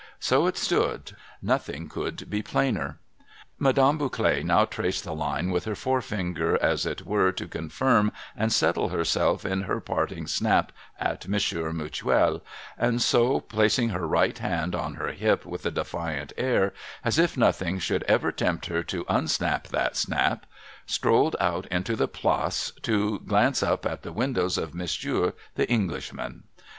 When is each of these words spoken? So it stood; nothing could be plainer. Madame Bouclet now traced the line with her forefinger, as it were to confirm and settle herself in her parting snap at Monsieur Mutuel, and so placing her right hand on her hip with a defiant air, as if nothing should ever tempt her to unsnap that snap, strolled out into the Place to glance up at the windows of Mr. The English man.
So 0.19 0.47
it 0.47 0.57
stood; 0.57 1.11
nothing 1.43 1.87
could 1.87 2.27
be 2.27 2.41
plainer. 2.41 2.97
Madame 3.59 3.99
Bouclet 3.99 4.43
now 4.43 4.65
traced 4.65 5.03
the 5.03 5.13
line 5.13 5.51
with 5.51 5.65
her 5.65 5.75
forefinger, 5.75 6.57
as 6.59 6.87
it 6.87 7.05
were 7.05 7.31
to 7.33 7.47
confirm 7.47 8.11
and 8.35 8.51
settle 8.51 8.89
herself 8.89 9.45
in 9.45 9.61
her 9.61 9.79
parting 9.79 10.25
snap 10.25 10.71
at 10.99 11.27
Monsieur 11.27 11.71
Mutuel, 11.71 12.41
and 12.79 12.99
so 12.99 13.41
placing 13.41 13.89
her 13.89 14.07
right 14.07 14.39
hand 14.39 14.73
on 14.73 14.95
her 14.95 15.11
hip 15.11 15.45
with 15.45 15.67
a 15.67 15.71
defiant 15.71 16.33
air, 16.35 16.73
as 17.05 17.19
if 17.19 17.37
nothing 17.37 17.77
should 17.77 18.01
ever 18.07 18.31
tempt 18.31 18.65
her 18.65 18.81
to 18.81 19.05
unsnap 19.07 19.67
that 19.67 19.95
snap, 19.95 20.47
strolled 20.87 21.35
out 21.39 21.67
into 21.67 21.95
the 21.95 22.07
Place 22.07 22.71
to 22.81 23.19
glance 23.19 23.61
up 23.61 23.85
at 23.85 24.01
the 24.01 24.11
windows 24.11 24.57
of 24.57 24.71
Mr. 24.71 25.33
The 25.53 25.69
English 25.69 26.11
man. 26.11 26.41